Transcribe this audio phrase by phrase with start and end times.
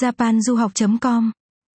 [0.00, 1.30] japanduhoc.com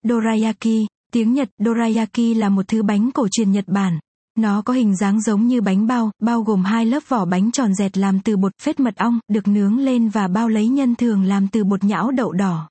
[0.08, 3.98] Dorayaki, tiếng Nhật, dorayaki là một thứ bánh cổ truyền Nhật Bản.
[4.38, 7.74] Nó có hình dáng giống như bánh bao, bao gồm hai lớp vỏ bánh tròn
[7.74, 11.24] dẹt làm từ bột phết mật ong, được nướng lên và bao lấy nhân thường
[11.24, 12.68] làm từ bột nhão đậu đỏ.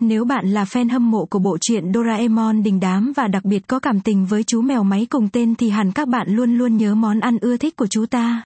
[0.00, 3.66] Nếu bạn là fan hâm mộ của bộ truyện Doraemon đình đám và đặc biệt
[3.66, 6.76] có cảm tình với chú mèo máy cùng tên thì hẳn các bạn luôn luôn
[6.76, 8.44] nhớ món ăn ưa thích của chú ta.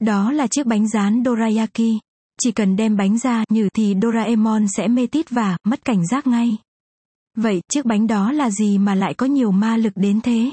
[0.00, 2.00] Đó là chiếc bánh rán dorayaki.
[2.40, 6.26] Chỉ cần đem bánh ra như thì Doraemon sẽ mê tít và mất cảnh giác
[6.26, 6.56] ngay.
[7.36, 10.50] Vậy, chiếc bánh đó là gì mà lại có nhiều ma lực đến thế?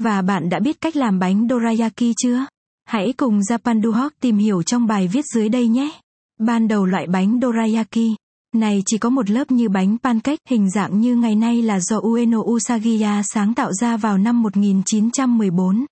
[0.00, 2.46] Và bạn đã biết cách làm bánh dorayaki chưa?
[2.84, 5.90] Hãy cùng Japan Duhok tìm hiểu trong bài viết dưới đây nhé.
[6.38, 8.16] Ban đầu loại bánh dorayaki
[8.56, 11.98] này chỉ có một lớp như bánh pancake hình dạng như ngày nay là do
[11.98, 15.86] Ueno Usagiya sáng tạo ra vào năm 1914.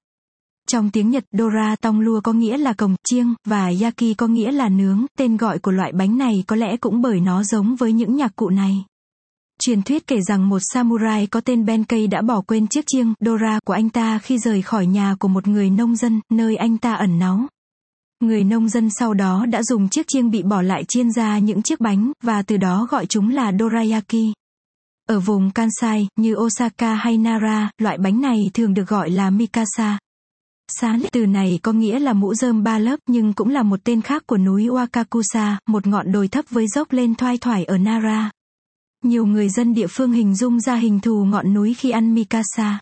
[0.74, 4.52] Trong tiếng Nhật, Dora tong lua có nghĩa là cồng, chiêng, và Yaki có nghĩa
[4.52, 7.92] là nướng, tên gọi của loại bánh này có lẽ cũng bởi nó giống với
[7.92, 8.84] những nhạc cụ này.
[9.60, 13.58] Truyền thuyết kể rằng một samurai có tên Benkei đã bỏ quên chiếc chiêng Dora
[13.64, 16.94] của anh ta khi rời khỏi nhà của một người nông dân, nơi anh ta
[16.94, 17.46] ẩn náu.
[18.20, 21.62] Người nông dân sau đó đã dùng chiếc chiêng bị bỏ lại chiên ra những
[21.62, 24.32] chiếc bánh, và từ đó gọi chúng là dorayaki.
[25.08, 29.98] Ở vùng Kansai, như Osaka hay Nara, loại bánh này thường được gọi là mikasa.
[30.68, 34.02] Sán từ này có nghĩa là mũ rơm ba lớp nhưng cũng là một tên
[34.02, 38.30] khác của núi Wakakusa, một ngọn đồi thấp với dốc lên thoai thoải ở Nara.
[39.02, 42.80] Nhiều người dân địa phương hình dung ra hình thù ngọn núi khi ăn mikasa.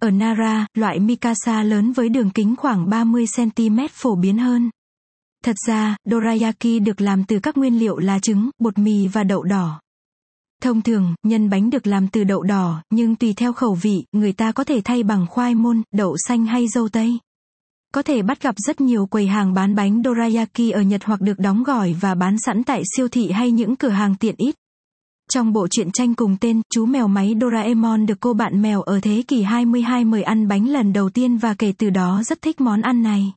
[0.00, 4.70] Ở Nara, loại mikasa lớn với đường kính khoảng 30cm phổ biến hơn.
[5.44, 9.42] Thật ra, dorayaki được làm từ các nguyên liệu là trứng, bột mì và đậu
[9.42, 9.80] đỏ.
[10.62, 14.32] Thông thường, nhân bánh được làm từ đậu đỏ, nhưng tùy theo khẩu vị, người
[14.32, 17.18] ta có thể thay bằng khoai môn, đậu xanh hay dâu tây.
[17.94, 21.38] Có thể bắt gặp rất nhiều quầy hàng bán bánh dorayaki ở Nhật hoặc được
[21.38, 24.54] đóng gói và bán sẵn tại siêu thị hay những cửa hàng tiện ích.
[25.30, 29.00] Trong bộ truyện tranh cùng tên, chú mèo máy Doraemon được cô bạn mèo ở
[29.02, 32.60] thế kỷ 22 mời ăn bánh lần đầu tiên và kể từ đó rất thích
[32.60, 33.32] món ăn này.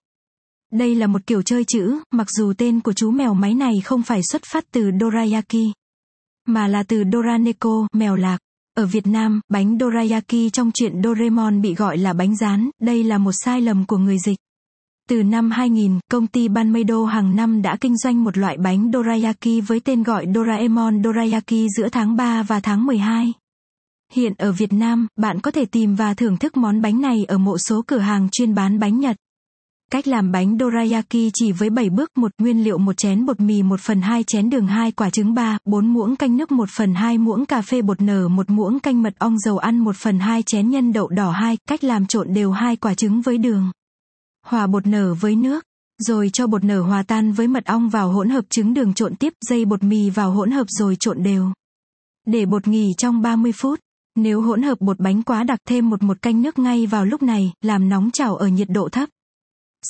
[0.71, 4.03] Đây là một kiểu chơi chữ, mặc dù tên của chú mèo máy này không
[4.03, 5.73] phải xuất phát từ Dorayaki,
[6.45, 8.38] mà là từ Doraneko, mèo lạc.
[8.78, 13.17] Ở Việt Nam, bánh Dorayaki trong truyện Doraemon bị gọi là bánh rán, đây là
[13.17, 14.38] một sai lầm của người dịch.
[15.09, 19.67] Từ năm 2000, công ty Banmeido hàng năm đã kinh doanh một loại bánh dorayaki
[19.67, 23.33] với tên gọi Doraemon Dorayaki giữa tháng 3 và tháng 12.
[24.12, 27.38] Hiện ở Việt Nam, bạn có thể tìm và thưởng thức món bánh này ở
[27.38, 29.16] một số cửa hàng chuyên bán bánh Nhật.
[29.91, 33.63] Cách làm bánh dorayaki chỉ với 7 bước, một nguyên liệu một chén bột mì
[33.63, 36.94] 1 phần 2 chén đường 2 quả trứng 3, 4 muỗng canh nước 1 phần
[36.94, 40.19] 2 muỗng cà phê bột nở 1 muỗng canh mật ong dầu ăn 1 phần
[40.19, 43.72] 2 chén nhân đậu đỏ 2, cách làm trộn đều hai quả trứng với đường.
[44.45, 45.63] Hòa bột nở với nước.
[45.97, 49.16] Rồi cho bột nở hòa tan với mật ong vào hỗn hợp trứng đường trộn
[49.16, 51.51] tiếp dây bột mì vào hỗn hợp rồi trộn đều.
[52.28, 53.79] Để bột nghỉ trong 30 phút.
[54.16, 57.24] Nếu hỗn hợp bột bánh quá đặc thêm một một canh nước ngay vào lúc
[57.24, 59.09] này, làm nóng chảo ở nhiệt độ thấp.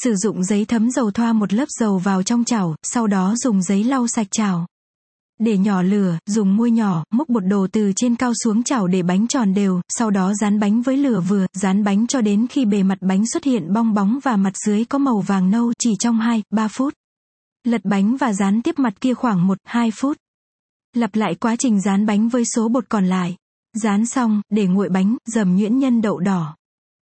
[0.03, 3.61] Sử dụng giấy thấm dầu thoa một lớp dầu vào trong chảo, sau đó dùng
[3.61, 4.65] giấy lau sạch chảo.
[5.39, 9.03] Để nhỏ lửa, dùng muôi nhỏ, múc bột đồ từ trên cao xuống chảo để
[9.03, 12.65] bánh tròn đều, sau đó dán bánh với lửa vừa, dán bánh cho đến khi
[12.65, 15.95] bề mặt bánh xuất hiện bong bóng và mặt dưới có màu vàng nâu chỉ
[15.99, 16.93] trong 2, 3 phút.
[17.63, 20.17] Lật bánh và dán tiếp mặt kia khoảng 1, 2 phút.
[20.93, 23.35] Lặp lại quá trình dán bánh với số bột còn lại.
[23.73, 26.55] Dán xong, để nguội bánh, dầm nhuyễn nhân đậu đỏ.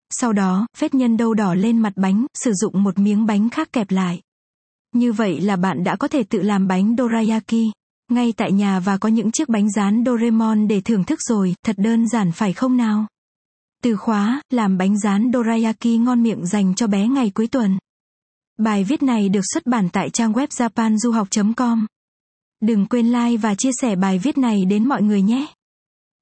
[0.09, 3.73] Sau đó, phết nhân đậu đỏ lên mặt bánh, sử dụng một miếng bánh khác
[3.73, 4.21] kẹp lại.
[4.95, 7.71] Như vậy là bạn đã có thể tự làm bánh dorayaki
[8.09, 11.75] ngay tại nhà và có những chiếc bánh rán Doraemon để thưởng thức rồi, thật
[11.79, 13.07] đơn giản phải không nào?
[13.83, 17.77] Từ khóa, làm bánh rán dorayaki ngon miệng dành cho bé ngày cuối tuần.
[18.57, 21.85] Bài viết này được xuất bản tại trang web japanduhoc.com.
[22.61, 25.47] Đừng quên like và chia sẻ bài viết này đến mọi người nhé.